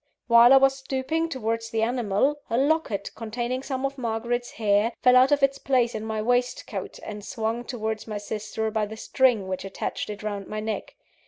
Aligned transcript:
While 0.25 0.51
I 0.51 0.57
was 0.57 0.79
stooping 0.79 1.29
towards 1.29 1.69
the 1.69 1.83
animal, 1.83 2.39
a 2.49 2.57
locket 2.57 3.11
containing 3.13 3.61
some 3.61 3.85
of 3.85 3.99
Margaret's 3.99 4.53
hair, 4.53 4.93
fell 5.03 5.15
out 5.15 5.31
of 5.31 5.43
its 5.43 5.59
place 5.59 5.93
in 5.93 6.05
my 6.07 6.23
waistcoat, 6.23 6.97
and 7.03 7.23
swung 7.23 7.63
towards 7.65 8.07
my 8.07 8.17
sister 8.17 8.71
by 8.71 8.87
the 8.87 8.97
string 8.97 9.47
which 9.47 9.63
attached 9.63 10.09
it 10.09 10.23
round 10.23 10.47
my 10.47 10.59
neck. 10.59 10.95